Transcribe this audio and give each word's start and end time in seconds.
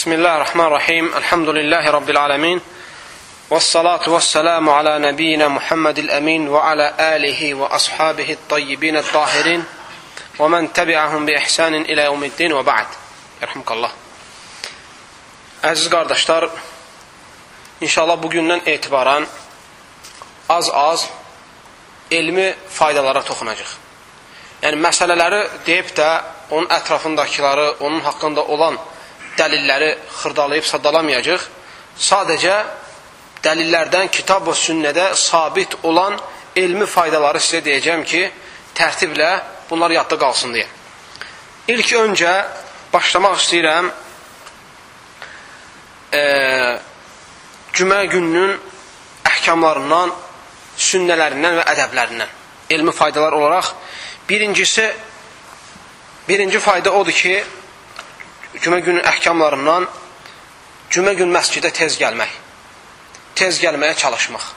Bismillahirrahmanirrahim. 0.00 1.14
Elhamdülillahi 1.14 1.92
Rabbil 1.92 2.20
alemin. 2.20 2.62
Vessalatu 3.50 4.12
vesselamu 4.12 4.72
ala 4.72 4.98
nebiyyina 4.98 5.48
Muhammedil 5.48 6.08
emin 6.08 6.52
ve 6.52 6.60
ala 6.60 6.94
alihi 6.98 7.60
ve 7.60 7.66
ashabihi 7.66 8.36
tayyibine 8.48 9.02
tahirin 9.02 9.64
ve 10.40 10.48
men 10.48 10.66
tebi'ahum 10.66 11.26
bi 11.26 11.32
ihsanin 11.32 11.84
ilə 11.84 12.06
yevmiddin 12.08 12.54
və 12.56 12.62
ba'd. 12.66 12.86
Yerhamkallah. 13.42 13.92
Əziz 15.62 15.90
qardaşlar, 15.92 16.48
inşallah 17.80 18.16
bugündən 18.22 18.62
etibaran 18.66 19.26
az-az 20.48 21.08
elmi 22.10 22.54
faydalara 22.68 23.20
toxunacaq. 23.22 23.68
Yəni, 24.62 24.80
məsələləri 24.80 25.42
deyib 25.66 25.92
də 25.92 26.08
onun 26.50 26.72
ətrafındakiları, 26.78 27.74
onun 27.80 28.00
haqqında 28.00 28.44
olan 28.44 28.80
dəlilləri 29.38 29.90
xırdalayıb 30.20 30.66
sadalamayacaq. 30.66 31.46
Sadəcə 32.00 32.56
dəlillərdən 33.44 34.10
kitab 34.12 34.48
və 34.48 34.56
sünnədə 34.56 35.10
sabit 35.16 35.76
olan 35.82 36.18
elmi 36.56 36.86
faydaları 36.86 37.40
sizə 37.40 37.62
deyəcəm 37.66 38.04
ki, 38.04 38.24
tərtiblə 38.76 39.30
bunlar 39.70 39.92
yadda 39.94 40.18
qalsın 40.18 40.54
deyə. 40.56 40.66
İlk 41.68 41.92
öncə 42.00 42.32
başlamaq 42.92 43.38
istəyirəm 43.38 43.90
e, 46.12 46.22
cümə 47.76 48.02
gününün 48.10 48.56
əhkamlarından, 49.30 50.12
sünnələrindən 50.80 51.60
və 51.60 51.64
ədəblərindən 51.74 52.36
elmi 52.70 52.92
faydalar 52.92 53.32
olaraq 53.32 53.72
birincisi 54.28 54.92
birinci 56.28 56.58
fayda 56.58 56.92
odur 56.92 57.12
ki 57.12 57.44
cümə 58.58 58.80
günün 58.86 59.04
əhkamlarından 59.12 59.86
cümə 60.90 61.14
gün 61.18 61.30
məscidə 61.34 61.70
tez 61.72 61.98
gəlmək 62.00 62.34
tez 63.38 63.62
gəlməyə 63.62 63.94
çalışmaq 64.02 64.50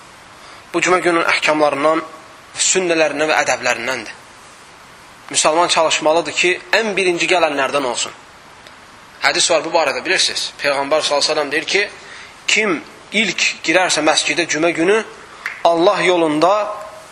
bu 0.73 0.81
cümə 0.81 0.99
günün 1.05 1.29
əhkamlarından 1.35 2.03
sünnələrindən 2.71 3.29
və 3.29 3.39
ədəblərindəndir 3.45 4.19
müsəlman 5.31 5.69
çalışmalıdır 5.77 6.41
ki 6.41 6.59
ən 6.81 6.95
birinci 6.97 7.29
gələnlərdən 7.29 7.85
olsun 7.93 8.21
Hədis 9.23 9.45
var 9.51 9.61
bu 9.63 9.71
barədə 9.71 10.03
bilirsiniz. 10.03 10.49
Peyğəmbər 10.59 11.03
s.ə.v 11.07 11.43
deyir 11.51 11.65
ki, 11.67 11.83
kim 12.47 12.81
ilk 13.15 13.43
girərsə 13.63 14.03
məscidə 14.03 14.43
cümə 14.51 14.73
günü 14.75 14.97
Allah 15.63 16.01
yolunda 16.03 16.51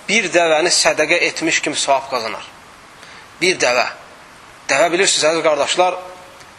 bir 0.10 0.28
dəvəni 0.34 0.74
sədəqə 0.76 1.22
etmiş 1.30 1.62
kimi 1.64 1.80
savab 1.80 2.10
qazanar. 2.12 2.44
Bir 3.40 3.56
dəvə. 3.64 3.86
Dəvə 4.68 4.90
bilirsiniz, 4.92 5.24
əziz 5.30 5.46
qardaşlar, 5.46 5.96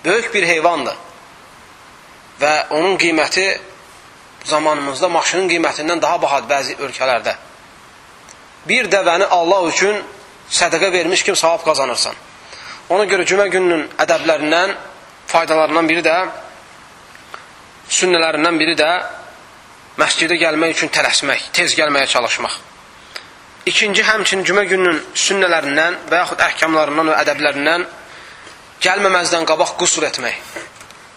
böyük 0.05 0.34
bir 0.34 0.47
heyvandır. 0.47 0.97
Və 2.41 2.53
onun 2.70 2.97
qiyməti 2.98 3.47
zamanımızda 4.45 5.08
maşının 5.08 5.48
qiymətindən 5.50 6.03
daha 6.03 6.22
bahadır 6.22 6.50
bəzi 6.50 6.77
ölkələrdə. 6.83 7.34
Bir 8.69 8.91
dəvəni 8.91 9.28
Allah 9.30 9.69
üçün 9.69 10.03
sədəqə 10.50 10.92
vermiş 10.92 11.23
kimi 11.23 11.36
savab 11.36 11.64
qazanırsan. 11.64 12.14
Ona 12.91 13.05
görə 13.11 13.27
cümə 13.28 13.48
gününün 13.50 13.86
ədəblərindən 14.03 14.75
faydalarından 15.27 15.89
biri 15.89 16.03
də 16.05 16.17
sünnələrindən 17.92 18.58
biri 18.58 18.75
də 18.78 18.91
məscidə 20.00 20.36
gəlmək 20.41 20.77
üçün 20.77 20.92
tələsmək, 20.92 21.50
tez 21.53 21.75
gəlməyə 21.78 22.06
çalışmaq. 22.11 22.58
İkinci, 23.67 24.03
həmçinin 24.03 24.45
cümə 24.48 24.64
gününün 24.67 25.03
sünnələrindən 25.14 25.98
və 26.11 26.23
yaxud 26.25 26.41
əhkamlarından 26.48 27.12
və 27.12 27.19
ədəblərindən 27.23 27.84
gəlməməzdən 28.83 29.47
qabaq 29.48 29.77
qusul 29.80 30.06
etmək. 30.08 30.38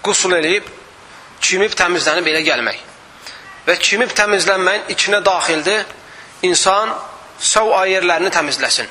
Qusul 0.06 0.38
eləyib, 0.38 0.68
çimib, 1.42 1.74
təmizlənib 1.78 2.28
elə 2.32 2.42
gəlmək. 2.46 2.82
Və 3.66 3.78
çimib 3.82 4.14
təmizlənməyin 4.18 4.90
içinə 4.94 5.22
daxildir, 5.26 5.86
insan 6.46 6.94
səv 7.42 7.72
ayerlərini 7.82 8.32
təmizləsin. 8.34 8.90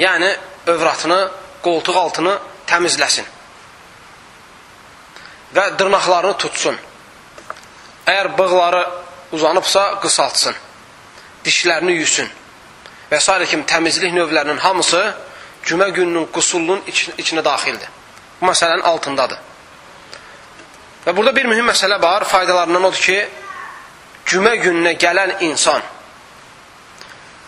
Yəni, 0.00 0.32
övratını, 0.72 1.20
qoltuq 1.64 1.96
altını 1.96 2.36
təmizləsin 2.68 3.28
və 5.54 5.64
dırnaqlarını 5.78 6.36
tutsun. 6.40 6.78
Əgər 8.08 8.32
bığları 8.38 8.82
uzanıbsa, 9.36 9.82
qısaltsın. 10.02 10.54
Dişlərini 11.44 11.96
yüsün. 11.98 12.30
Və 13.10 13.20
s. 13.20 13.46
kimi 13.50 13.66
təmizlik 13.68 14.14
növlərinin 14.14 14.58
hamısı 14.58 15.02
cümə 15.64 15.90
gününün 15.90 16.26
qusullunun 16.34 16.82
içinə 17.18 17.44
daxildir. 17.44 17.88
Bu 18.40 18.46
məsələnin 18.50 18.82
altındadır. 18.82 19.38
Və 21.06 21.16
burada 21.16 21.36
bir 21.36 21.46
mühüm 21.50 21.68
məsələ 21.70 22.02
var, 22.02 22.24
faydalarından 22.24 22.84
odur 22.90 22.98
ki, 23.06 23.18
cümə 24.26 24.56
gününə 24.62 24.96
gələn 24.98 25.36
insan 25.40 25.82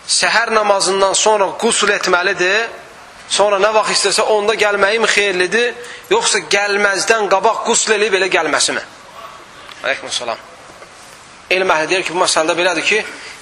səhər 0.07 0.51
namazından 0.53 1.13
sonra 1.13 1.47
qusul 1.59 1.89
etməlidir 1.89 2.67
Sonra 3.29 3.57
nə 3.57 3.71
vaxt 3.73 3.95
istəsə 3.95 4.25
onda 4.29 4.53
gəlməyi 4.53 4.99
mi 5.01 5.07
xeyirlidir, 5.09 5.71
yoxsa 6.11 6.43
gəlməzdən 6.51 7.25
qabaq 7.31 7.63
qusl 7.65 7.95
eləyib 7.95 8.19
elə 8.19 8.27
gəlməsi 8.29 8.75
mi? 8.75 8.83
Aleykümselam. 9.83 10.43
Elm 11.55 11.73
əhli 11.73 11.89
deyir 11.89 12.05
ki, 12.05 12.13
bu 12.13 12.21
məsələdə 12.21 12.55
belədir 12.57 12.85
ki, 12.85 12.99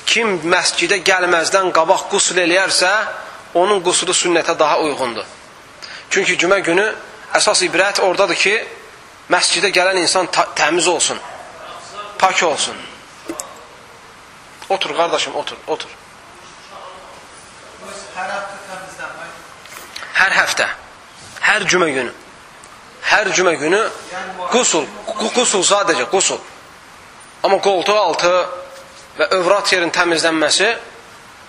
kim 0.08 0.38
məscidə 0.52 1.02
gəlməzdən 1.04 1.72
qabaq 1.76 2.08
qusl 2.14 2.40
eləyərsə, 2.46 2.92
onun 3.54 3.82
quslu 3.84 4.14
sünnətə 4.14 4.58
daha 4.60 4.80
uyğundur. 4.80 5.26
Çünki 6.10 6.38
cümə 6.38 6.60
günü 6.66 6.86
əsas 7.34 7.64
ibrət 7.66 8.02
oradadır 8.06 8.38
ki, 8.38 8.54
məscidə 9.34 9.72
gələn 9.74 9.98
insan 10.02 10.30
təmiz 10.56 10.88
olsun, 10.88 11.20
pak 12.20 12.44
olsun. 12.44 12.78
Otur 14.70 14.96
qardaşım, 14.96 15.36
otur, 15.36 15.58
otur. 15.68 15.90
Hər 20.14 20.36
həftə, 20.38 20.68
hər 21.42 21.66
cümə 21.68 21.90
günü, 21.94 22.14
hər 23.10 23.30
cümə 23.36 23.54
günü 23.60 23.82
qusul, 24.54 24.88
qusul 25.36 25.66
sadəcə 25.68 26.08
qusul. 26.12 26.40
Amma 27.44 27.60
qoltuq 27.60 27.98
altı 27.98 28.32
və 29.18 29.28
övrat 29.36 29.74
yerin 29.74 29.92
təmizlənməsi 29.92 30.70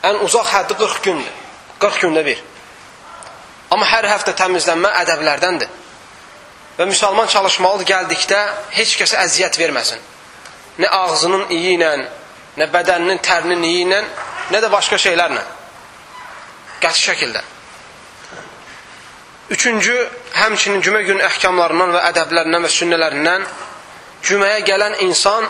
ən 0.08 0.20
uzaq 0.26 0.50
həddi 0.56 0.76
40 0.80 1.02
gündür. 1.04 1.43
40 1.84 2.00
gündə 2.06 2.24
bir. 2.24 2.42
Amma 3.74 3.86
hər 3.90 4.08
həftə 4.08 4.32
təmizlənmə 4.38 4.90
ədəblərdəndir. 5.02 5.72
Və 6.78 6.86
müsəlman 6.90 7.28
çalışmalıdır 7.30 7.90
gəldikdə 7.90 8.40
heç 8.74 8.96
kəsə 8.98 9.20
əziyyət 9.26 9.58
verməsin. 9.60 10.00
Nə 10.80 10.90
ağzının 10.90 11.50
iyi 11.54 11.76
ilə, 11.76 11.90
nə 12.58 12.70
bədəninin 12.72 13.20
tərinin 13.22 13.66
iyi 13.68 13.84
ilə, 13.84 14.00
nə 14.50 14.62
də 14.64 14.70
başqa 14.72 14.98
şeylərlə. 14.98 15.42
Qəti 16.82 17.04
şəkildə. 17.10 17.44
Üçüncü, 19.54 19.94
həmçinin 20.34 20.82
cümə 20.82 21.04
günü 21.04 21.22
əhkamlarından 21.28 21.94
və 21.94 22.02
ədəblərindən 22.10 22.64
və 22.64 22.72
sünnələrindən 22.72 23.46
cüməyə 24.24 24.62
gələn 24.64 24.96
insan 25.04 25.46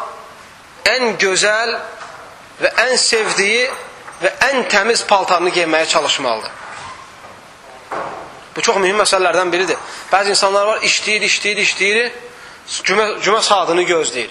ən 0.91 1.15
gözəl 1.23 1.77
və 2.61 2.73
ən 2.89 2.97
sevdiyi 2.99 3.69
və 4.25 4.33
ən 4.49 4.69
təmiz 4.73 5.05
paltarını 5.07 5.51
geyməyə 5.53 5.87
çalışmalıdır. 5.93 6.53
Bu 8.57 8.63
çox 8.63 8.79
mühüm 8.79 9.01
məsələlərdən 9.03 9.51
biridir. 9.53 9.79
Bəzi 10.13 10.35
insanlar 10.35 10.67
var, 10.67 10.83
işləyir, 10.87 11.27
işləyir, 11.27 11.61
işləyir, 11.65 12.13
cümə, 12.87 13.07
cümə 13.25 13.43
saatını 13.43 13.83
gözləyir. 13.89 14.31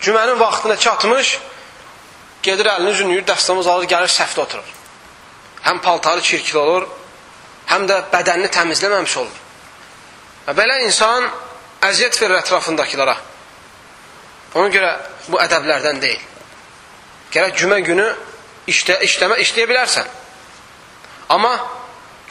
Cümənin 0.00 0.38
vaxtına 0.40 0.76
çatmış, 0.76 1.38
gedir 2.42 2.68
əlini 2.74 2.92
zünlüyür, 2.98 3.24
dəstəmiz 3.26 3.68
alır, 3.70 3.88
gəlir 3.88 4.12
səhvdə 4.12 4.44
oturur. 4.44 4.74
Həm 5.62 5.80
paltarı 5.82 6.22
çirkli 6.22 6.58
olur, 6.58 6.88
həm 7.70 7.86
də 7.88 8.02
bədənini 8.12 8.50
təmizləməmiş 8.52 9.16
olur. 9.22 9.38
Və 10.46 10.56
belə 10.58 10.80
insan 10.84 11.28
əziyyət 11.86 12.20
verir 12.20 12.42
ətrafındakilara. 12.42 13.16
Ona 14.58 14.68
görə 14.74 14.92
bu 15.30 15.40
ədəblərdən 15.40 16.02
deyil. 16.02 16.28
Gərək 17.32 17.56
cümə 17.62 17.78
günü 17.86 18.10
işlə, 18.70 18.98
işləmə 19.06 19.38
işləyə 19.44 19.68
bilərsən. 19.70 20.10
Amma 21.34 21.54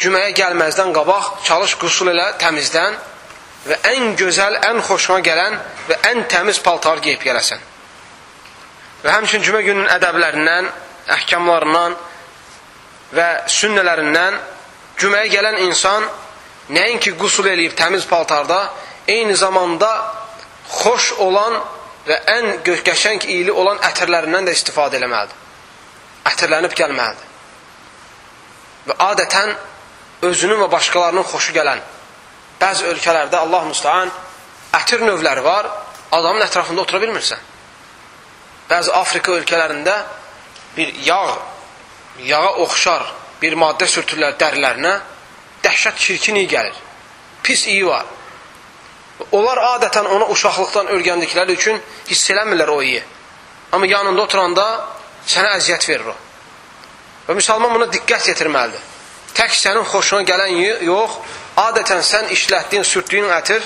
cüməyə 0.01 0.31
gəlməzdən 0.37 0.93
qabaq 0.95 1.41
çalış 1.47 1.75
qusul 1.81 2.11
elə 2.13 2.31
təmizdən 2.41 2.95
və 3.67 3.81
ən 3.93 4.15
gözəl, 4.19 4.57
ən 4.69 4.81
xoşuna 4.85 5.19
gələn 5.25 5.57
və 5.89 5.99
ən 6.11 6.23
təmiz 6.29 6.61
paltar 6.63 7.01
geyib 7.03 7.21
gələsən. 7.25 7.59
Və 9.03 9.17
həmçin 9.17 9.43
cümə 9.45 9.61
gününün 9.65 9.89
ədəblərindən, 9.97 10.71
əhkamlarından 11.17 11.95
və 13.17 13.29
sünnələrindən 13.49 14.39
Cüməyə 15.01 15.31
gələn 15.33 15.55
insan 15.65 16.03
nəinki 16.69 17.15
qusul 17.17 17.47
eləyib 17.49 17.73
təmiz 17.77 18.03
paltarda, 18.05 18.59
eyni 19.09 19.33
zamanda 19.35 19.89
xoş 20.69 21.13
olan 21.25 21.57
və 22.05 22.17
ən 22.35 22.49
qəşəng 22.67 23.25
iyili 23.25 23.51
olan 23.63 23.81
ətirlərindən 23.89 24.45
də 24.45 24.53
istifadə 24.57 24.99
eləməlidir. 24.99 25.40
Ətirlənib 26.29 26.75
gəlməlidir. 26.77 27.27
Və 28.87 28.97
adətən 29.11 29.55
özünün 30.27 30.61
və 30.63 30.69
başqalarının 30.71 31.25
xoşu 31.31 31.53
gələn 31.57 31.81
bəzi 32.61 32.85
ölkələrdə 32.91 33.39
Allah 33.41 33.65
müstəhan 33.69 34.11
ətir 34.77 35.01
növləri 35.05 35.43
var, 35.43 35.69
adamın 36.11 36.45
ətrafında 36.45 36.85
otura 36.85 37.01
bilmirsən. 37.01 37.39
Bəzi 38.69 38.93
Afrika 38.95 39.33
ölkələrində 39.35 39.95
bir 40.77 40.93
yağ, 41.05 41.37
yağa 42.27 42.53
oxşar 42.65 43.07
bir 43.41 43.57
maddə 43.59 43.87
sürtürlər 43.89 44.37
dərilərinə, 44.39 44.93
dəhşət 45.65 45.97
çirkin 46.05 46.37
iyi 46.41 46.49
gəlir. 46.51 46.77
Pis 47.43 47.65
iyi 47.67 47.85
var. 47.87 48.05
Onlar 49.31 49.57
adətən 49.75 50.07
ona 50.09 50.29
uşaqlıqdan 50.33 50.93
örgəndikləri 50.95 51.57
üçün 51.57 51.81
hiss 52.09 52.29
eləmirlər 52.33 52.69
o 52.69 52.81
iyi. 52.81 53.01
Amma 53.71 53.87
yanında 53.87 54.21
oturanda 54.21 54.65
sənə 55.27 55.55
əziyyət 55.57 55.87
verir 55.89 56.13
o. 56.13 56.15
Və 57.27 57.35
müsəlman 57.37 57.73
buna 57.75 57.87
diqqət 57.91 58.31
yetirməlidir. 58.31 58.87
Tək 59.37 59.53
sənin 59.55 59.85
xoşuna 59.87 60.25
gələn 60.27 60.57
yox, 60.87 61.19
adətən 61.61 62.01
sən 62.03 62.31
işlətdiyin, 62.35 62.83
sürtdüyün 62.87 63.29
ətir 63.37 63.63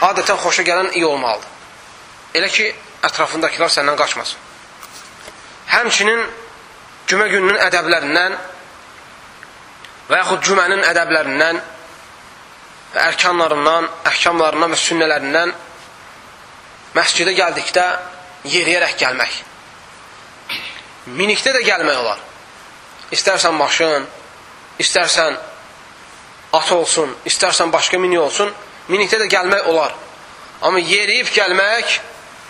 adətən 0.00 0.38
xoşa 0.38 0.62
gələn 0.62 0.92
iyi 0.94 1.06
olmalıdır. 1.06 1.48
Elə 2.38 2.50
ki, 2.52 2.66
ətrafındakılar 3.08 3.72
səndən 3.72 3.96
qaçmasın. 3.98 4.38
Həmçinin 5.72 6.22
cümə 7.10 7.26
gününün 7.32 7.58
ədəblərindən 7.66 8.36
və 10.08 10.20
yaxud 10.22 10.44
cümənin 10.48 10.84
ədəblərindən 10.90 11.60
və 12.94 13.04
ərkanlarından, 13.10 13.88
əhkamlarından 14.12 14.74
və 14.74 14.80
sünnələrindən 14.84 15.54
məscidə 16.96 17.34
gəldikdə 17.36 17.86
yeriyərək 18.48 18.96
gəlmək. 19.02 19.42
Minikdə 21.16 21.54
də 21.56 21.62
gəlmək 21.64 22.00
olar. 22.02 22.20
İstərsən 23.14 23.54
maşın, 23.56 24.06
istərsən 24.80 25.38
at 26.52 26.72
olsun, 26.72 27.14
istərsən 27.28 27.72
başqa 27.72 27.98
mini 28.00 28.18
olsun, 28.20 28.50
minikdə 28.88 29.20
də 29.22 29.28
gəlmək 29.32 29.68
olar. 29.72 29.94
Amma 30.62 30.80
yeriyib 30.80 31.30
gəlmək 31.32 31.98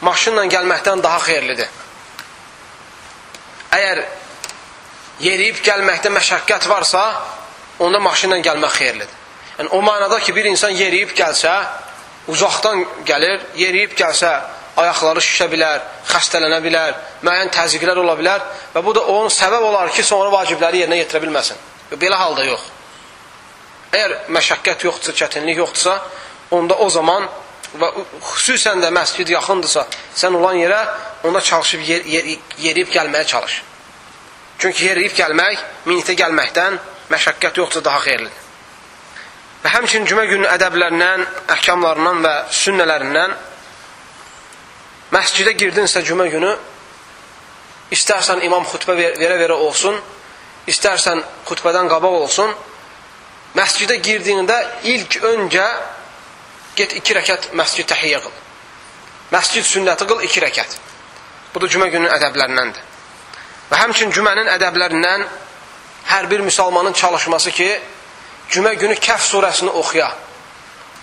maşınla 0.03 0.47
gəlməkdən 0.51 1.03
daha 1.03 1.21
xeyirlidir. 1.27 1.69
Əgər 3.75 4.03
yeriyib 5.21 5.63
gəlməkdə 5.65 6.13
məşəqqət 6.15 6.69
varsa, 6.71 7.03
onda 7.79 8.01
maşınla 8.01 8.39
gəlmək 8.47 8.79
xeyirlidir. 8.79 9.17
Yəni, 9.59 9.69
o 9.75 9.83
manada 9.83 10.21
ki, 10.23 10.35
bir 10.35 10.47
insan 10.47 10.71
yeriyib 10.71 11.13
gəlsə, 11.19 11.53
uzaqdan 12.31 12.85
gəlir, 13.07 13.43
yeriyib 13.59 13.97
gəlsə, 13.99 14.31
ayaqları 14.83 15.23
şişə 15.25 15.49
bilər, 15.53 15.83
xəstələnə 16.09 16.59
bilər, 16.65 16.95
müəyyən 17.27 17.51
təzyiqlər 17.55 17.99
ola 18.03 18.15
bilər 18.19 18.45
və 18.75 18.83
bu 18.85 18.95
da 18.97 19.03
onun 19.13 19.33
səbəb 19.33 19.65
olar 19.71 19.93
ki, 19.95 20.05
sonra 20.07 20.31
vacibləri 20.33 20.85
yerinə 20.85 21.01
yetirə 21.01 21.23
bilməsin. 21.25 21.59
Belə 21.99 22.19
halda 22.21 22.45
yox. 22.47 22.65
Əgər 23.93 24.17
məşəqqət 24.37 24.85
yoxdursa, 24.87 25.17
çətinlik 25.23 25.63
yoxdursa, 25.63 25.95
onda 26.57 26.77
o 26.85 26.89
zaman 26.93 27.27
və 27.81 27.89
xüsusən 28.33 28.83
də 28.85 28.91
məscid 28.95 29.33
yaxındırsa, 29.35 29.87
sən 30.17 30.37
olan 30.37 30.59
yerə 30.61 30.81
onda 31.25 31.41
çalışıb 31.41 31.89
yer, 31.89 32.05
yer, 32.05 32.29
yeriyib 32.59 32.93
gəlməyə 32.95 33.27
çalış. 33.27 33.63
Çünki 34.59 34.85
yeriyib 34.91 35.17
gəlmək, 35.17 35.65
minitə 35.87 36.17
gəlməkdən 36.19 36.79
məşəqqət 37.13 37.61
yoxdursa 37.63 37.85
daha 37.85 38.05
xeyirlidir. 38.07 38.45
Və 39.63 39.73
həmçinin 39.75 40.07
cümə 40.07 40.25
günü 40.31 40.47
ədəblərindən, 40.53 41.25
əhkamlarından 41.57 42.21
və 42.23 42.35
sünnələrindən 42.55 43.35
məscidə 45.15 45.55
girdinsə 45.59 46.03
cümə 46.07 46.29
günü 46.33 46.51
istərsən 47.95 48.43
imam 48.45 48.67
xütbə 48.69 48.97
verə-verə 48.99 49.57
olsun, 49.57 49.97
istərsən 50.69 51.23
xütbədən 51.49 51.89
qabaq 51.89 52.19
olsun, 52.25 52.53
məscidə 53.57 53.97
girdiyində 54.05 54.59
ilk 54.93 55.21
öncə 55.31 55.65
get 56.77 56.95
iki 56.99 57.17
rəkət 57.17 57.51
məscid 57.59 57.89
təhiyyə 57.91 58.21
qıl. 58.23 58.37
Məscid 59.33 59.67
sünnəti 59.67 60.07
qıl 60.09 60.23
iki 60.29 60.43
rəkət. 60.45 60.77
Bu 61.55 61.63
da 61.63 61.71
cümə 61.73 61.89
gününün 61.93 62.13
ədəblərindəndir. 62.19 62.85
Və 63.69 63.81
həmçin 63.83 64.13
cümənin 64.15 64.49
ədəblərindən 64.53 65.25
hər 66.09 66.29
bir 66.31 66.45
müsəlmanın 66.47 66.95
çalışması 66.97 67.51
ki, 67.57 67.69
cümə 68.53 68.75
günü 68.81 68.97
Kəf 69.01 69.25
surəsini 69.29 69.73
oxuya. 69.81 70.09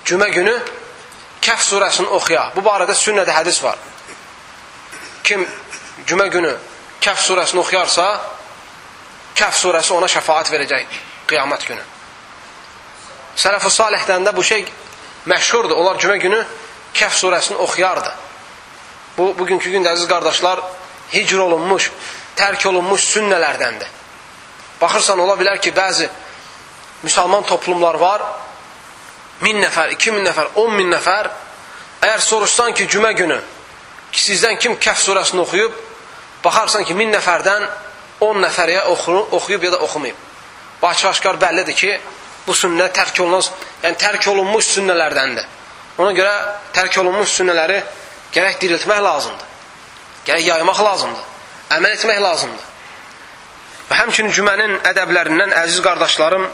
Cümə 0.05 0.29
günü 0.33 0.53
Kəf 1.41 1.65
surəsini 1.65 2.09
oxuya. 2.17 2.51
Bu 2.55 2.63
barədə 2.65 2.95
sünnədə 2.97 3.33
hədis 3.35 3.61
var. 3.65 3.77
Kim 5.25 5.41
cümə 6.05 6.27
günü 6.29 6.53
Kəf 7.01 7.21
surəsini 7.21 7.61
oxuyarsa, 7.61 8.05
Kəf 9.37 9.57
surəsi 9.57 9.93
ona 9.93 10.07
şəfaat 10.09 10.51
verəcək 10.53 10.99
qiyamət 11.29 11.65
günü. 11.69 11.81
Sələf-i 13.35 13.71
salihdən 13.73 14.25
də 14.25 14.35
bu 14.35 14.43
şey 14.43 14.67
məşhurdur. 15.29 15.75
Onlar 15.81 15.97
cümə 16.01 16.17
günü 16.21 16.43
Kəf 16.93 17.17
surəsini 17.17 17.57
oxuyardı. 17.65 18.13
Bu, 19.17 19.31
bugünkü 19.39 19.73
gündə 19.73 19.95
əziz 19.95 20.07
qardaşlar, 20.11 20.61
hicr 21.13 21.41
olunmuş, 21.47 21.89
tərk 22.37 22.67
olunmuş 22.69 23.09
sünnələrdəndir. 23.15 23.89
Baxırsan, 24.81 25.19
ola 25.19 25.37
bilər 25.39 25.57
ki, 25.63 25.73
bəzi 25.73 26.09
müsəlman 27.03 27.45
toplumlar 27.49 27.97
var, 27.99 28.23
min 29.41 29.57
nəfər, 29.63 29.93
iki 29.95 30.11
min 30.11 30.25
nəfər, 30.27 30.53
on 30.61 30.73
min 30.75 30.91
nəfər, 30.93 31.31
əgər 32.01 32.23
soruşsan 32.29 32.75
ki, 32.77 32.89
cümə 32.91 33.13
günü 33.17 33.41
ki, 34.15 34.21
sizdən 34.23 34.59
kim 34.61 34.77
Kəf 34.81 35.01
surəsini 35.03 35.43
oxuyub, 35.43 35.73
baxarsan 36.43 36.85
ki, 36.87 36.95
min 36.97 37.11
nəfərdən 37.13 37.67
on 38.25 38.39
nəfəriyə 38.43 38.85
oxuyub 39.35 39.67
ya 39.67 39.73
da 39.75 39.81
oxumayıb. 39.85 40.15
Bu 40.81 40.87
açıq-aşkar 40.87 41.39
bəllidir 41.41 41.75
ki, 41.75 41.91
bu 42.47 42.53
sünnə 42.55 42.87
tərk 42.95 43.19
olunmaz, 43.21 43.51
yəni 43.83 43.99
tərk 43.99 44.27
olunmuş 44.31 44.71
sünnələrdəndir. 44.77 45.47
Ona 45.97 46.11
görə 46.15 46.33
tərk 46.75 46.99
olunmuş 47.01 47.33
sünnələri 47.39 47.79
gərək 48.35 48.59
diriltmək 48.61 49.01
lazımdır. 49.03 49.51
Gərək 50.27 50.47
yaymaq 50.49 50.81
lazımdır. 50.89 51.31
Əməl 51.75 51.95
etmək 51.95 52.21
lazımdır. 52.21 52.65
Və 53.89 53.97
həmçinin 54.01 54.33
cümənin 54.33 54.75
ədəblərindən, 54.91 55.53
əziz 55.63 55.81
qardaşlarım, 55.85 56.45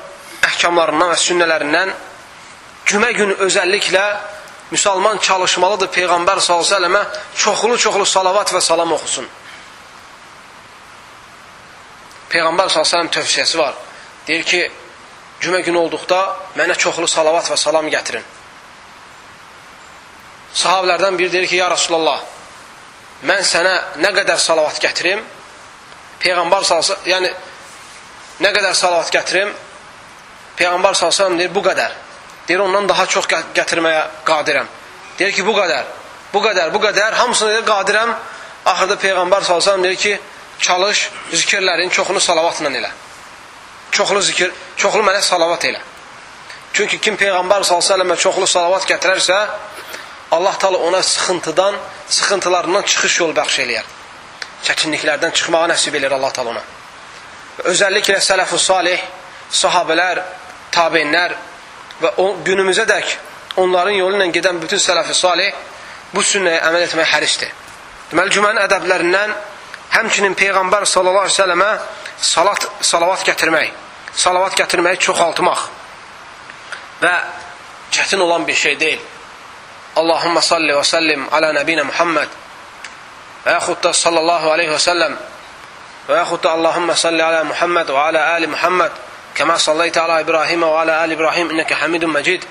əhkamlarından 0.47 1.11
və 1.13 1.17
sünnələrindən 1.21 1.93
cümə 2.91 3.11
günü 3.15 3.37
özəlliklə 3.45 4.05
müsəlman 4.71 5.19
çalışmalıdır 5.19 5.91
Peyğəmbər 5.91 6.39
s.ə.və 6.39 7.03
çoxlu-çoxlu 7.43 8.05
salavat 8.05 8.53
və 8.55 8.61
salam 8.61 8.91
oxusun. 8.95 9.27
Peyğəmbər 12.31 12.69
s.ə.v 12.71 13.07
tövsiyəsi 13.11 13.57
var. 13.59 13.75
Deyir 14.27 14.43
ki, 14.47 14.61
cümə 15.41 15.61
günü 15.65 15.77
olduqda 15.85 16.21
mənə 16.59 16.77
çoxlu 16.77 17.07
salavat 17.07 17.49
və 17.51 17.57
salam 17.57 17.89
gətirin. 17.91 18.23
Sahabələrdən 20.55 21.17
biri 21.19 21.31
deyir 21.31 21.47
ki, 21.47 21.59
ya 21.59 21.69
Rasulallah, 21.71 22.21
mən 23.27 23.43
sənə 23.47 23.73
nə 24.03 24.11
qədər 24.15 24.39
salavat 24.39 24.79
gətirim? 24.83 25.23
Peyğəmbər 26.21 26.67
salsa, 26.67 26.97
yəni 27.07 27.31
nə 28.43 28.53
qədər 28.55 28.75
salavat 28.77 29.11
gətirim? 29.13 29.51
Peyğəmbər 30.59 30.95
salsam 30.99 31.37
deyir, 31.39 31.53
bu 31.55 31.63
qədər. 31.65 31.95
Deyir, 32.51 32.59
ondan 32.59 32.89
daha 32.89 33.05
çox 33.07 33.29
gətirməyə 33.55 34.01
qadirəm. 34.27 34.67
Deyir 35.19 35.31
ki, 35.37 35.45
bu 35.47 35.53
qədər, 35.55 35.85
bu 36.33 36.41
qədər, 36.43 36.73
bu 36.73 36.81
qədər, 36.83 37.15
hamısını 37.21 37.53
deyir, 37.53 37.63
qadirəm. 37.69 38.11
Axırda 38.65 38.97
Peyğəmbər 39.05 39.47
salsam 39.47 39.83
deyir 39.83 39.95
ki, 39.95 40.17
çalış, 40.59 41.05
zikirlərin 41.31 41.89
çoxunu 41.95 42.19
salavatla 42.19 42.73
elə 42.75 42.91
çoxlu 43.91 44.21
zikir, 44.23 44.51
çoxlu 44.79 45.03
mənə 45.05 45.21
salavat 45.21 45.65
elə. 45.69 45.79
Çünki 46.73 46.99
kim 47.03 47.17
Peyğəmbər 47.19 47.65
s.ə.və 47.67 48.17
çoxlu 48.17 48.47
salavat 48.47 48.87
gətirərsə, 48.89 49.37
Allah 50.31 50.57
talı 50.59 50.77
ona 50.77 51.03
sıxıntıdan, 51.03 51.75
sıxıntılarından 52.09 52.83
çıxış 52.87 53.19
yol 53.19 53.33
bəxş 53.35 53.57
eləyər. 53.65 53.87
Çəkinliklərdən 54.67 55.33
çıxmağa 55.35 55.67
nəsib 55.73 55.97
eləyər 55.99 56.15
Allah 56.15 56.31
talı 56.31 56.53
ona. 56.53 56.61
Özəlliklə 57.67 58.21
sələf-ü 58.23 58.59
salih, 58.59 59.01
sahabələr, 59.51 60.23
tabinlər 60.71 61.35
və 62.01 62.13
o, 62.17 62.27
günümüzə 62.45 62.85
dək 62.89 63.17
onların 63.61 63.97
yolu 63.99 64.17
ilə 64.19 64.31
gedən 64.35 64.61
bütün 64.61 64.79
sələf-ü 64.79 65.15
salih 65.15 65.51
bu 66.13 66.23
sünnəyə 66.23 66.61
əməl 66.67 66.85
etmək 66.87 67.09
hərisdir. 67.13 67.51
Deməli, 68.11 68.33
cümənin 68.35 68.63
ədəblərindən 68.65 69.33
həmçinin 69.95 70.35
Peyğəmbər 70.39 70.85
sallallahu 70.87 71.27
aleyhi 71.27 71.37
ve 71.37 71.43
sələmə 71.43 71.69
salat, 72.21 72.67
salavat 72.81 73.23
gətirmək, 73.27 73.71
salavat 74.15 74.57
gətirməyi 74.59 74.99
çoxaltmaq 75.07 75.65
və 77.01 77.13
çətin 77.91 78.21
olan 78.23 78.47
bir 78.47 78.55
şey 78.55 78.79
deyil. 78.79 78.99
Allahumma 79.95 80.41
salli 80.41 80.71
və 80.71 80.83
səllim 80.87 81.27
alə 81.35 81.51
nəbinə 81.57 81.83
Muhammed 81.83 82.35
və 83.45 83.55
yaxud 83.57 83.81
da 83.83 83.91
sallallahu 83.93 84.51
aleyhi 84.53 84.71
və 84.71 84.79
səlləm 84.79 85.15
və 86.07 86.19
yaxud 86.21 86.43
da 86.43 86.53
Allahumma 86.55 86.95
salli 86.95 87.23
alə 87.23 87.43
Muhammed 87.49 87.91
və 87.91 88.05
alə 88.11 88.21
əli 88.37 88.47
Muhammed 88.53 89.01
kəmə 89.37 89.57
sallaytə 89.59 90.03
alə 90.03 90.21
İbrahimə 90.25 90.67
və 90.67 90.81
alə 90.85 90.97
əli 91.05 91.17
İbrahim 91.17 91.51
innəkə 91.55 91.77
həmidun 91.83 92.11
məcid 92.11 92.47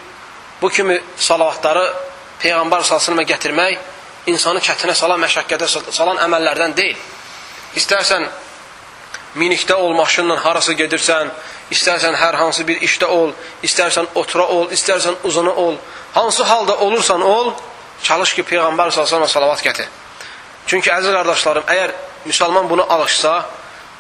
bu 0.61 0.69
kimi 0.69 0.99
salavatları 1.17 1.87
Peyğəmbər 2.41 2.85
salsınmə 2.89 3.25
gətirmək 3.29 3.79
insanı 4.33 4.61
çətinə 4.65 4.95
salan, 4.97 5.21
məşəkkətə 5.21 5.69
salan 5.93 6.21
əməllərdən 6.25 6.77
deyil. 6.77 6.97
İstərsən 7.77 8.27
minikdə 9.41 9.77
ol, 9.79 9.95
maşınla 9.95 10.39
harası 10.45 10.75
gedirsən, 10.79 11.31
istərsən 11.71 12.17
hər 12.19 12.39
hansı 12.41 12.67
bir 12.67 12.81
işdə 12.87 13.07
ol, 13.07 13.33
istərsən 13.67 14.11
otura 14.19 14.47
ol, 14.49 14.71
istərsən 14.75 15.21
uzuna 15.25 15.53
ol, 15.53 15.77
hansı 16.15 16.45
halda 16.45 16.77
olursan 16.87 17.23
ol, 17.23 17.53
çalış 18.03 18.35
ki, 18.35 18.47
Peyğəmbər 18.53 18.91
sallallahu 18.91 19.31
salavat 19.31 19.63
gətir. 19.65 19.87
Çünki 20.67 20.91
əziz 20.93 21.15
qardaşlarım, 21.15 21.69
əgər 21.69 21.95
müsəlman 22.27 22.69
bunu 22.71 22.87
alışsa, 22.89 23.45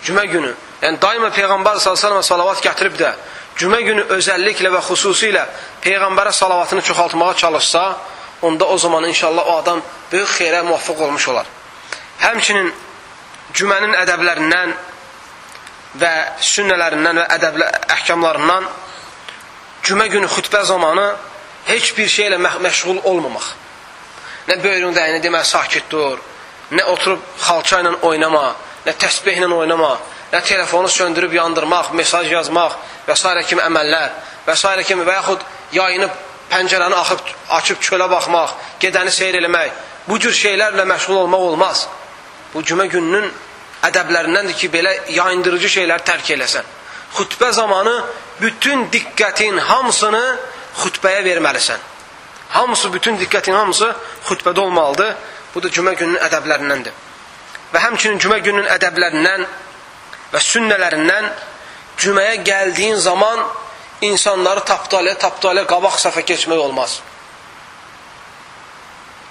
cümə 0.04 0.26
günü, 0.32 0.54
yəni 0.82 1.00
daima 1.02 1.28
Peyğəmbər 1.34 1.80
sallallahu 1.80 2.22
salavat 2.24 2.62
gətirib 2.64 2.96
də, 3.00 3.12
cümə 3.60 3.80
günü 3.84 4.06
özəlliklə 4.16 4.72
və 4.74 4.82
xüsusilə 4.88 5.44
Peyğəmbərə 5.84 6.32
salavatını 6.32 6.82
çoxaltmağa 6.82 7.34
çalışsa, 7.36 7.96
onda 8.42 8.64
o 8.64 8.78
zaman 8.78 9.04
inşallah 9.04 9.46
o 9.46 9.56
adam 9.56 9.82
böyük 10.12 10.28
xeyrə 10.28 10.62
muvaffaq 10.62 11.00
olmuş 11.00 11.28
olar. 11.28 11.46
Həmçinin 12.20 12.72
cümənin 13.54 13.96
ədəblərindən 14.02 14.72
və 16.00 16.12
sünnələrindən 16.40 17.20
və 17.20 17.26
ədəblə, 17.36 17.68
əhkamlarından 17.96 18.68
cümə 19.84 20.06
günü 20.12 20.28
xütbə 20.30 20.62
zamanı 20.64 21.06
heç 21.66 21.96
bir 21.98 22.08
şeylə 22.08 22.38
məşğul 22.38 23.02
olmamaq. 23.04 23.46
Nə 24.48 24.56
böyrün 24.62 24.94
dəyini 24.96 25.20
demək 25.22 25.44
sakit 25.46 25.90
dur, 25.90 26.18
nə 26.72 26.84
oturub 26.92 27.20
xalça 27.38 27.80
ilə 27.82 27.92
oynama, 28.06 28.54
nə 28.86 28.94
təsbihlə 28.96 29.50
oynama, 29.54 29.92
nə 30.32 30.42
telefonu 30.42 30.88
söndürüb 30.88 31.32
yandırmaq, 31.34 31.92
mesaj 31.92 32.32
yazmaq 32.32 32.76
və 33.08 33.16
s. 33.16 33.46
kimi 33.48 33.62
əməllər 33.62 34.10
və 34.46 34.56
s. 34.56 34.84
kimi 34.86 35.04
və 35.04 35.14
yaxud 35.20 35.46
yayınıb 35.72 36.10
pəncərəni 36.50 36.94
axıb, 36.94 37.20
açıb 37.58 37.80
çölə 37.82 38.10
baxmaq, 38.10 38.54
gedəni 38.80 39.12
seyr 39.14 39.38
eləmək, 39.40 39.70
bu 40.08 40.18
cür 40.18 40.34
şeylərlə 40.34 40.84
məşğul 40.86 41.22
olmaq 41.24 41.46
olmaz. 41.50 41.86
Bu 42.54 42.62
cümə 42.66 42.88
gününün 42.90 43.30
ədəblərindəndir 43.86 44.56
ki, 44.58 44.70
belə 44.72 44.94
yayındırıcı 45.14 45.68
şeylər 45.76 46.02
tərk 46.06 46.32
eləsən. 46.34 46.66
Xütbə 47.14 47.52
zamanı 47.52 47.94
bütün 48.40 48.88
diqqətin 48.92 49.58
hamısını 49.58 50.24
xütbəyə 50.82 51.22
verməlisən. 51.26 51.78
Hamısı, 52.50 52.92
bütün 52.92 53.18
diqqətin 53.18 53.54
hamısı 53.54 53.94
xütbədə 54.26 54.60
olmalıdır. 54.60 55.14
Bu 55.54 55.62
da 55.62 55.68
cümə 55.68 55.94
gününün 55.98 56.22
ədəblərindəndir. 56.26 56.94
Və 57.72 57.82
həmçinin 57.82 58.18
cümə 58.22 58.38
gününün 58.42 58.70
ədəblərindən 58.70 59.46
və 60.32 60.42
sünnələrindən 60.44 61.30
cüməyə 62.00 62.40
gəldiyin 62.46 62.98
zaman 63.00 63.42
insanları 64.06 64.64
tapdalə, 64.68 65.14
tapdalə 65.20 65.66
qabaq 65.68 65.98
səfə 66.00 66.24
keçmək 66.26 66.58
olmaz. 66.58 67.00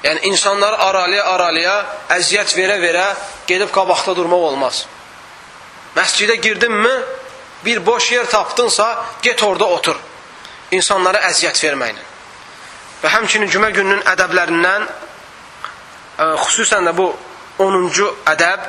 Yəni, 0.04 0.22
insanları 0.32 0.78
aralaya-aralaya, 0.80 1.76
əziyyət 2.16 2.54
verə-verə 2.56 3.08
gedib 3.48 3.72
qabaqda 3.76 4.16
durmaq 4.16 4.46
olmaz. 4.52 4.86
Məscidə 5.98 6.38
girdinmi, 6.40 6.94
bir 7.66 7.86
boş 7.86 8.12
yer 8.12 8.30
tapdınsa, 8.30 9.06
get 9.22 9.44
orada 9.44 9.66
otur. 9.66 9.98
İnsanlara 10.72 11.26
əziyyət 11.32 11.60
verməklə. 11.66 12.06
Və 13.02 13.12
həmçinin 13.16 13.52
cümə 13.52 13.72
gününün 13.76 14.06
ədəblərindən, 14.14 14.86
ə, 14.86 16.24
e, 16.24 16.30
xüsusən 16.46 16.88
də 16.88 16.96
bu 16.96 17.10
10-cu 17.60 18.08
ədəb, 18.32 18.66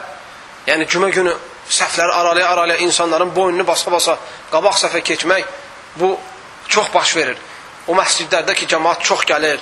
yəni 0.66 0.86
cümə 0.90 1.10
günü 1.14 1.34
səhvləri 1.70 2.12
aralaya-aralaya 2.12 2.78
insanların 2.86 3.34
boynunu 3.34 3.66
basa-basa 3.66 4.18
qabaq 4.52 4.76
səfə 4.82 5.02
keçmək, 5.06 5.44
bu 5.96 6.16
çox 6.68 6.90
baş 6.94 7.16
verir. 7.16 7.36
O 7.88 7.94
məscidlərdə 7.98 8.54
ki, 8.54 8.66
cəmaat 8.70 9.02
çox 9.06 9.24
gəlir, 9.26 9.60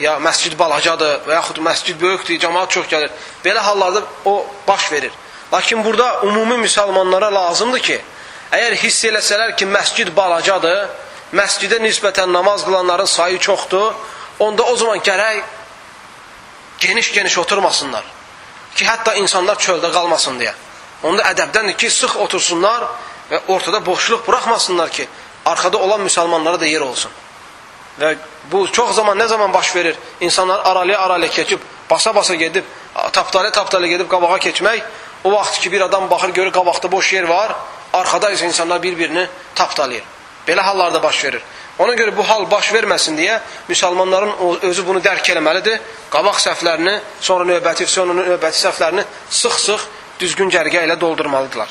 ya 0.00 0.16
məscid 0.22 0.54
balacadır 0.58 1.24
və 1.26 1.34
yaxud 1.38 1.58
məscid 1.62 1.98
böyükdür, 2.00 2.38
cəmaat 2.44 2.70
çox 2.74 2.86
gəlir. 2.90 3.10
Belə 3.44 3.64
hallarda 3.66 4.02
o 4.24 4.46
baş 4.68 4.92
verir. 4.92 5.12
Lakin 5.52 5.84
burada 5.84 6.22
ümumi 6.24 6.58
müsəlmanlara 6.64 7.32
lazımdır 7.34 7.82
ki, 7.88 7.98
əgər 8.52 8.78
hiss 8.82 9.04
eləsələr 9.10 9.56
ki, 9.56 9.66
məscid 9.66 10.14
balacadır, 10.16 10.88
məscidə 11.34 11.80
nisbətən 11.82 12.32
namaz 12.32 12.64
qılanların 12.64 13.06
sayı 13.06 13.38
çoxdur, 13.38 13.94
onda 14.38 14.62
o 14.62 14.76
zaman 14.76 14.98
gərək 14.98 15.42
geniş-geniş 16.78 17.38
oturmasınlar. 17.38 18.04
Ki, 18.74 18.86
hətta 18.86 19.16
insanlar 19.18 19.58
çöldə 19.58 19.92
qalmasın 19.92 20.38
deyə. 20.40 20.54
Onda 21.02 21.22
ədəbdəndir 21.30 21.76
ki, 21.78 21.90
sıx 21.90 22.16
otursunlar 22.18 22.88
və 23.30 23.40
ortada 23.54 23.80
boşluq 23.86 24.26
buraxmasınlar 24.26 24.90
ki, 24.90 25.06
arxada 25.46 25.78
olan 25.78 26.02
müsəlmanlara 26.06 26.60
da 26.60 26.66
yer 26.66 26.80
olsun. 26.80 27.10
Və 28.00 28.14
bu 28.50 28.66
çox 28.72 28.94
zaman 28.96 29.18
nə 29.18 29.28
zaman 29.28 29.52
baş 29.52 29.74
verir? 29.76 29.98
İnsanlar 30.20 30.64
aralaya-aralaya 30.64 31.30
keçib, 31.30 31.62
basa-basa 31.90 32.34
gedib, 32.34 32.64
tapdalə-tapdalə 32.94 33.90
gedib 33.90 34.10
qabağa 34.10 34.38
keçmək, 34.42 34.82
o 35.24 35.32
vaxt 35.32 35.60
ki, 35.62 35.72
bir 35.72 35.86
adam 35.86 36.10
baxır, 36.10 36.34
görür 36.34 36.52
qabaqda 36.52 36.92
boş 36.92 37.12
yer 37.12 37.28
var, 37.28 37.54
arxada 37.92 38.32
isə 38.32 38.46
insanlar 38.46 38.82
bir-birini 38.82 39.26
tapdalayır. 39.54 40.02
Belə 40.48 40.60
hallarda 40.60 41.02
baş 41.02 41.24
verir. 41.24 41.42
Ona 41.78 41.94
görə 41.94 42.16
bu 42.16 42.24
hal 42.26 42.46
baş 42.50 42.72
verməsin 42.74 43.14
deyə 43.18 43.38
müsəlmanların 43.68 44.62
özü 44.66 44.86
bunu 44.86 44.98
dərk 45.04 45.30
eləməlidir. 45.30 45.78
Qabaq 46.10 46.40
səhvlərini, 46.42 46.96
sonra 47.20 47.44
növbəti, 47.46 47.86
sonra 47.86 48.16
növbəti 48.18 48.58
səhvlərini 48.64 49.04
sıx-sıx 49.30 49.84
düzgün 50.20 50.50
cərgə 50.52 50.84
ilə 50.86 50.98
doldurmalıdırlar. 51.00 51.70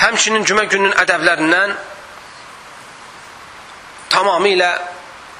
Həmçinin 0.00 0.46
cümə 0.48 0.64
gününün 0.70 0.96
ədəblərindən 1.02 1.74
tamamilə 4.10 4.70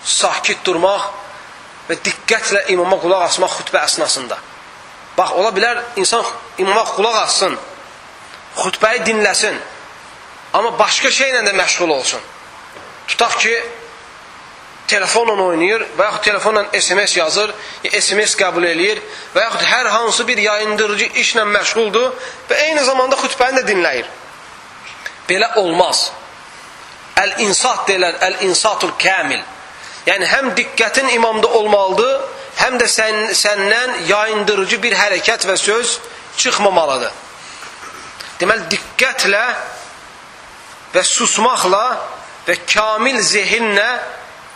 sakit 0.05 0.63
durmaq 0.67 1.09
və 1.89 1.99
diqqətlə 2.05 2.67
imama 2.75 3.01
qulaq 3.03 3.27
asmaq 3.27 3.59
xütbə 3.61 3.83
əsnasında. 3.85 4.39
Bax, 5.17 5.33
ola 5.37 5.51
bilər 5.57 5.81
insan 6.01 6.25
imama 6.63 6.85
qulaq 6.95 7.17
assın, 7.25 7.57
xütbəyi 8.57 9.03
dinləsin, 9.09 9.57
amma 10.53 10.73
başqa 10.79 11.11
şeylə 11.13 11.43
də 11.47 11.55
məşğul 11.59 11.91
olsun. 11.97 12.23
Tutaq 13.11 13.37
ki, 13.43 13.55
telefonla 14.91 15.43
oynayır 15.43 15.85
və 15.99 16.07
yaxud 16.09 16.25
telefonla 16.25 16.65
SMS 16.81 17.17
yazır, 17.17 17.53
ya 17.85 18.01
SMS 18.01 18.35
qəbul 18.39 18.67
eləyir 18.69 19.01
və 19.35 19.45
yaxud 19.47 19.65
hər 19.67 19.89
hansı 19.95 20.27
bir 20.29 20.39
yayındırıcı 20.43 21.07
işlə 21.23 21.47
məşğuldur 21.55 22.11
və 22.51 22.59
eyni 22.67 22.85
zamanda 22.85 23.19
xütbəni 23.21 23.61
də 23.61 23.67
dinləyir. 23.71 24.11
Belə 25.29 25.55
olmaz. 25.63 26.11
Əl-insat 27.21 27.87
deyilər, 27.89 28.19
əl-insatul 28.29 28.95
kamil. 28.99 29.43
Yəni 30.09 30.27
həm 30.27 30.53
diqqətin 30.59 31.11
imamda 31.15 31.49
olmalıdır, 31.61 32.23
həm 32.61 32.79
də 32.81 32.87
sən, 32.91 33.19
səndən 33.37 33.99
yayındırıcı 34.09 34.81
bir 34.83 34.97
hərəkət 34.97 35.47
və 35.49 35.57
söz 35.61 35.99
çıxmamalıdır. 36.41 37.13
Deməli, 38.41 38.67
diqqətlə 38.73 39.45
və 40.95 41.05
susmaqla 41.07 41.85
və 42.47 42.57
kamil 42.67 43.21
zehinlə 43.21 43.91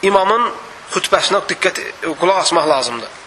imamın 0.09 0.49
xütbəsinə 0.95 1.41
diqqət, 1.49 1.81
qulaq 2.21 2.43
asmaq 2.45 2.67
lazımdır. 2.69 3.21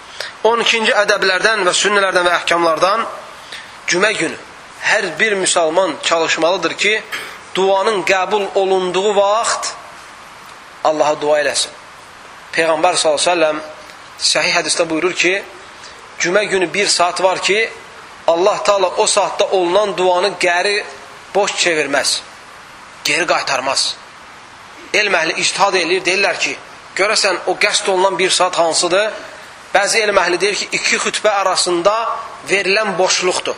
12-ci 0.47 0.93
ədəblərdən 1.03 1.63
və 1.67 1.73
sünnələrdən 1.77 2.25
və 2.27 2.35
əhkamlardan 2.41 3.03
cümə 3.89 4.11
günü 4.17 4.37
hər 4.81 5.09
bir 5.19 5.35
müsəlman 5.41 5.95
çalışmalıdır 6.03 6.73
ki, 6.73 7.01
duanın 7.55 8.03
qəbul 8.03 8.45
olunduğu 8.55 9.15
vaxt 9.15 9.73
Allaha 10.83 11.21
dua 11.21 11.39
eləsin. 11.41 11.71
Peyğəmbər 12.53 12.95
s.ə.v 12.95 13.53
səhih 14.17 14.53
hədisdə 14.57 14.85
buyurur 14.89 15.13
ki, 15.13 15.33
cümə 16.19 16.43
günü 16.49 16.73
bir 16.73 16.87
saat 16.87 17.21
var 17.23 17.41
ki, 17.41 17.69
Allah 18.27 18.63
Taala 18.63 18.87
o 18.97 19.07
saatda 19.07 19.45
olunan 19.45 19.97
duanı 19.97 20.31
gəri 20.39 20.83
boş 21.35 21.51
çevirməz, 21.51 22.21
geri 23.03 23.27
qaytarmaz. 23.27 23.95
Elm 24.93 25.13
əhli 25.13 25.37
ictihad 25.41 25.75
eləyir, 25.75 26.03
deyirlər 26.05 26.39
ki, 26.39 26.57
görəsən 26.97 27.37
o 27.47 27.55
qəsd 27.61 27.89
olunan 27.93 28.17
bir 28.19 28.29
saat 28.29 28.57
hansıdır? 28.57 29.13
Bəzi 29.73 30.01
elm 30.01 30.17
əhli 30.17 30.39
deyir 30.41 30.55
ki, 30.55 30.67
iki 30.71 30.97
xütbə 30.97 31.29
arasında 31.29 31.93
verilən 32.49 32.95
boşluqdur. 32.97 33.55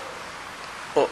O, 0.96 1.08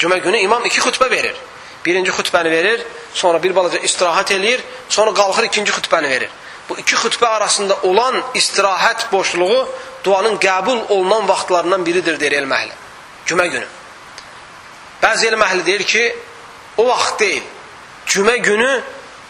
cümə 0.00 0.18
günü 0.24 0.38
imam 0.46 0.64
iki 0.64 0.80
xütbə 0.80 1.10
verir. 1.10 1.36
Birinci 1.84 2.10
xütbəni 2.10 2.50
verir, 2.50 2.84
sonra 3.14 3.42
bir 3.42 3.54
balaca 3.56 3.78
istirahət 3.78 4.32
eləyir, 4.36 4.62
sonra 4.88 5.14
qalxır 5.14 5.48
ikinci 5.48 5.72
xütbəni 5.72 6.10
verir. 6.10 6.30
Bu 6.68 6.78
iki 6.78 6.96
xütbə 6.96 7.26
arasında 7.26 7.76
olan 7.82 8.22
istirahət 8.34 9.10
boşluğu 9.12 9.68
duanın 10.04 10.38
qəbul 10.38 10.88
olunan 10.88 11.28
vaxtlarından 11.28 11.86
biridir, 11.86 12.20
deyir 12.20 12.32
elm 12.42 12.52
əhli. 12.52 12.74
Cümə 13.26 13.46
günü. 13.52 13.66
Bəzi 15.02 15.28
elm 15.28 15.42
əhli 15.42 15.66
deyir 15.66 15.84
ki, 15.92 16.04
o 16.76 16.86
vaxt 16.88 17.20
deyil. 17.20 17.42
Cümə 18.06 18.36
günü 18.36 18.82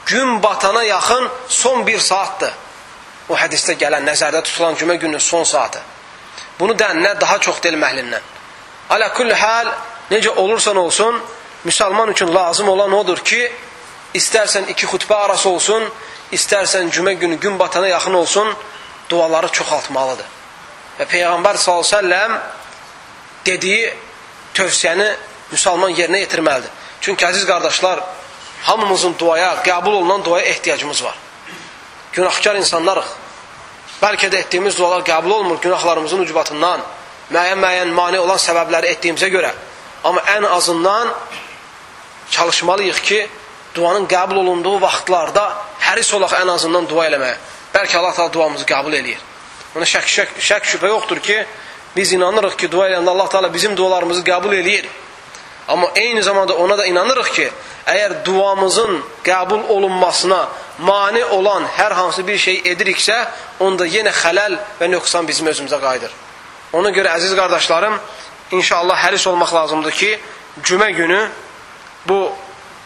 gün 0.08 0.42
batana 0.42 0.82
yaxın 0.82 1.28
son 1.48 1.86
bir 1.86 2.00
saatdır. 2.00 2.52
O 3.28 3.36
hədisdə 3.36 3.76
gələn, 3.76 4.06
nəzərdə 4.08 4.40
tutulan 4.42 4.74
cümə 4.74 4.96
gününün 4.96 5.20
son 5.20 5.44
saatı. 5.44 5.80
Bunu 6.60 6.72
dənlə 6.72 7.20
daha 7.20 7.36
çox 7.44 7.60
elm 7.68 7.84
əhlindən. 7.84 8.24
Alə 8.90 9.10
kulli 9.12 9.34
hal, 9.36 9.68
necə 10.10 10.32
olursan 10.42 10.76
olsun, 10.76 11.20
müsəlman 11.66 12.10
üçün 12.10 12.34
lazım 12.34 12.68
olan 12.68 12.92
odur 12.92 13.20
ki, 13.20 13.42
istərsən 14.16 14.70
iki 14.72 14.88
xütbə 14.88 15.14
arası 15.26 15.48
olsun, 15.48 15.84
istərsən 16.32 16.88
cümə 16.90 17.12
günü 17.20 17.36
gün 17.40 17.58
batana 17.58 17.88
yaxın 17.88 18.14
olsun, 18.14 18.54
duaları 19.10 19.52
çoxaltmalıdır. 19.52 20.26
Və 20.98 21.06
Peyğəmbər 21.12 21.56
s.ə.v 21.56 22.40
dediyi 23.46 23.92
tövsiyəni 24.54 25.08
müsəlman 25.52 25.92
yerinə 26.00 26.24
yetirməlidir. 26.24 26.72
Çünki 27.00 27.26
əziz 27.28 27.44
qardaşlar, 27.46 28.00
hamımızın 28.62 29.14
duaya, 29.18 29.54
qəbul 29.64 29.92
olunan 29.92 30.24
duaya 30.24 30.44
ehtiyacımız 30.44 31.04
var. 31.04 31.14
Günahkar 32.12 32.54
insanlarıq. 32.54 33.08
bəlkə 34.02 34.28
də 34.30 34.44
etdiyimiz 34.44 34.78
dualar 34.78 35.02
qəbul 35.02 35.32
olmur 35.32 35.58
günahlarımızın 35.60 36.20
ucbatından, 36.22 36.82
müəyyən-müəyyən 37.32 37.90
mane 37.94 38.20
olan 38.20 38.38
səbəbləri 38.38 38.92
etdiyimizə 38.94 39.28
görə. 39.32 39.50
Amma 40.04 40.20
ən 40.20 40.46
azından 40.46 41.14
çalışmalıyıq 42.30 43.02
ki, 43.02 43.28
duanın 43.74 44.06
qəbul 44.06 44.38
olunduğu 44.44 44.80
vaxtlarda 44.80 45.48
həris 45.80 46.14
olaq 46.14 46.36
ən 46.40 46.52
azından 46.54 46.86
dua 46.88 47.08
eləməyə. 47.08 47.34
Bəlkə 47.74 47.98
Allah 47.98 48.14
Taala 48.14 48.32
duamızı 48.32 48.64
qəbul 48.64 48.94
eləyir. 49.00 49.20
Ona 49.76 49.84
şək, 49.84 50.06
şək, 50.14 50.38
şək 50.50 50.70
şübhə 50.74 50.88
yoxdur 50.94 51.20
ki, 51.20 51.44
biz 51.96 52.12
inanırıq 52.12 52.56
ki, 52.58 52.70
dua 52.70 52.88
eləyəndə 52.88 53.10
Allah 53.10 53.28
Taala 53.28 53.54
bizim 53.54 53.76
dualarımızı 53.76 54.22
qəbul 54.22 54.54
eləyir. 54.60 54.86
Amma 55.68 55.90
eyni 55.96 56.22
zamanda 56.22 56.56
ona 56.56 56.78
da 56.78 56.86
inanırıq 56.86 57.30
ki, 57.34 57.50
əgər 57.86 58.24
duamızın 58.24 59.02
qəbul 59.24 59.68
olunmasına 59.68 60.48
mane 60.78 61.24
olan 61.24 61.66
hər 61.76 61.92
hansı 61.92 62.26
bir 62.26 62.38
şey 62.38 62.62
ediriksə, 62.72 63.18
onda 63.60 63.86
yenə 63.86 64.14
xələl 64.16 64.56
və 64.80 64.88
nöqsan 64.88 65.28
bizim 65.28 65.50
özümüzə 65.52 65.80
qayıdır. 65.82 66.14
Ona 66.72 66.90
görə 66.96 67.12
əziz 67.16 67.36
qardaşlarım, 67.36 67.98
inşallah 68.50 68.96
həris 69.04 69.28
olmaq 69.28 69.54
lazımdır 69.54 69.92
ki, 69.92 70.18
cümə 70.64 70.90
günü 70.96 71.20
bu 72.08 72.32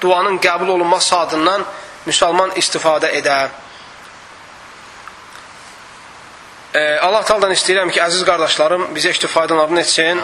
duanın 0.00 0.38
qəbul 0.42 0.74
olunmaz 0.74 1.06
saatından 1.06 1.64
müsəlman 2.06 2.56
istifadə 2.58 3.12
edə. 3.14 3.36
Allah 6.74 7.22
taldan 7.28 7.52
istəyirəm 7.52 7.90
ki, 7.92 8.00
əziz 8.00 8.24
qardaşlarım 8.26 8.90
bizə 8.96 9.12
işti 9.14 9.28
faydalarını 9.28 9.80
etsin. 9.80 10.20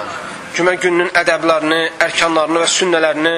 Cümə 0.59 0.73
gününün 0.83 1.13
ədəblərini, 1.15 1.77
ərkanlarını 2.03 2.65
və 2.65 2.69
sünnələrini 2.73 3.35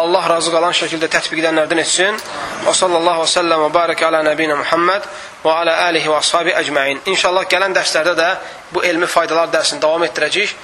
Allah 0.00 0.28
razı 0.30 0.48
qalan 0.54 0.72
şəkildə 0.72 1.10
tətbiq 1.12 1.42
edənlərdən 1.42 1.82
etsin. 1.82 2.20
Və 2.64 2.72
sallallahu 2.78 3.26
və 3.26 3.26
səlləm 3.28 3.64
və 3.66 3.72
barək 3.74 4.04
alə 4.06 4.22
nəbinə 4.24 4.56
Muhammed 4.56 5.08
və 5.42 5.56
alə 5.64 5.74
əlihi 5.90 6.08
və 6.08 6.16
ashabi 6.22 6.54
əcməin. 6.62 7.02
İnşallah 7.12 7.44
gələn 7.52 7.76
dərslərdə 7.76 8.14
də 8.16 8.30
bu 8.72 8.84
elmi 8.88 9.10
faydalar 9.16 9.52
dərsini 9.52 9.84
davam 9.84 10.06
etdirəcəyik. 10.08 10.56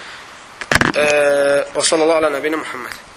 Və 0.96 1.84
sallallahu 1.90 2.22
alə 2.22 2.32
nəbinə 2.38 2.62
Muhammed. 2.62 3.07